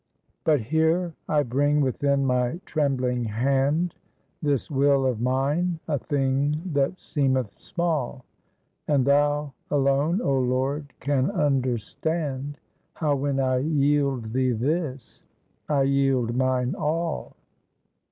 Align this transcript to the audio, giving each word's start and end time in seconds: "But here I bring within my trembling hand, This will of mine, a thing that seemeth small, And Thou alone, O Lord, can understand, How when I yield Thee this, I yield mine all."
"But 0.43 0.59
here 0.61 1.13
I 1.29 1.43
bring 1.43 1.79
within 1.81 2.25
my 2.25 2.59
trembling 2.65 3.23
hand, 3.25 3.93
This 4.41 4.71
will 4.71 5.05
of 5.05 5.21
mine, 5.21 5.79
a 5.87 5.99
thing 5.99 6.59
that 6.73 6.97
seemeth 6.97 7.59
small, 7.59 8.25
And 8.87 9.05
Thou 9.05 9.53
alone, 9.69 10.19
O 10.23 10.39
Lord, 10.39 10.91
can 10.99 11.29
understand, 11.29 12.57
How 12.95 13.15
when 13.15 13.39
I 13.39 13.57
yield 13.59 14.33
Thee 14.33 14.53
this, 14.53 15.21
I 15.69 15.83
yield 15.83 16.35
mine 16.35 16.73
all." 16.73 17.35